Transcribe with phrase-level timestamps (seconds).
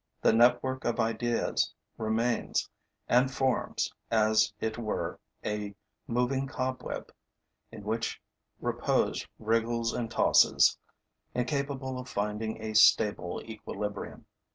[0.19, 2.67] The network of ideas remains
[3.07, 5.75] and forms as it were a
[6.07, 7.11] moving cobweb
[7.71, 8.19] in which
[8.59, 10.75] repose wriggles and tosses,
[11.35, 14.25] incapable of finding a stable equilibrium.